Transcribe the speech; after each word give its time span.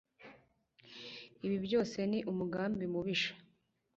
Ibi 1.45 1.57
byose 1.65 1.97
ni 2.09 2.19
umugambi 2.31 2.83
mubisha 2.93 3.31